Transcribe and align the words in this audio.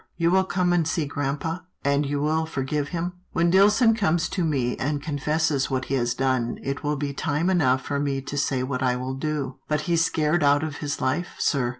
you 0.17 0.31
will 0.31 0.43
come 0.43 0.73
and 0.73 0.87
see 0.87 1.05
grampa, 1.05 1.63
and 1.85 2.07
you 2.07 2.19
will 2.19 2.43
forgive 2.47 2.87
him? 2.87 3.13
""When 3.33 3.51
Dillson 3.51 3.95
comes 3.95 4.29
to 4.29 4.43
me, 4.43 4.75
and 4.77 4.99
confesses 4.99 5.69
what 5.69 5.85
he 5.93 5.93
has 5.93 6.15
done, 6.15 6.57
it 6.63 6.83
will 6.83 6.95
be 6.95 7.13
time 7.13 7.51
enough 7.51 7.83
for 7.85 7.99
me 7.99 8.19
to 8.19 8.35
say 8.35 8.63
what 8.63 8.81
I 8.81 8.95
will 8.95 9.13
do."" 9.13 9.57
But 9.67 9.81
he's 9.81 10.03
scared 10.03 10.43
out 10.43 10.63
of 10.63 10.77
his 10.77 11.01
life, 11.01 11.35
sir. 11.37 11.69